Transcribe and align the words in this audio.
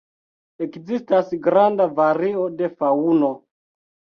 Ekzistas 0.65 1.29
granda 1.49 1.87
vario 2.01 2.49
de 2.63 2.71
faŭno. 2.81 3.33